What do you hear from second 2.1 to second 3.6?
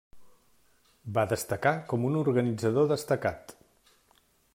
organitzador destacat.